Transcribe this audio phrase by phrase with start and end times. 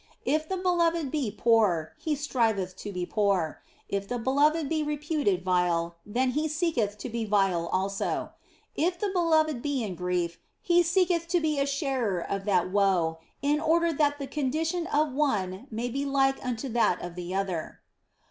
[0.25, 5.43] If the beloved be poor, he striveth to be poor; if the beloved be reputed
[5.45, 8.31] vile, then he seeketh to be vile also;
[8.75, 13.19] if the beloved be in grief, he seeketh to be a sharer of that woe,
[13.43, 17.79] in order that the condition of one may be like unto that of the other.